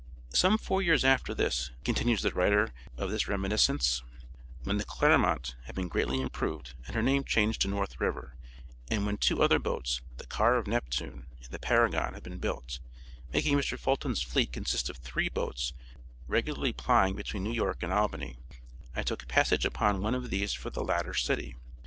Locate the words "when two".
9.05-9.43